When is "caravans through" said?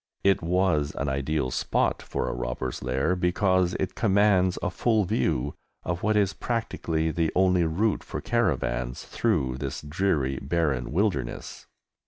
8.19-9.57